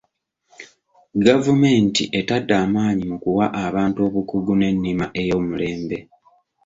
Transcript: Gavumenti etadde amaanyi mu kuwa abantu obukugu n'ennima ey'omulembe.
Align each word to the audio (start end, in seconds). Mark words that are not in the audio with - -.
Gavumenti 1.25 2.03
etadde 2.19 2.53
amaanyi 2.65 3.03
mu 3.11 3.17
kuwa 3.23 3.45
abantu 3.65 3.99
obukugu 4.07 4.53
n'ennima 4.55 5.05
ey'omulembe. 5.21 5.97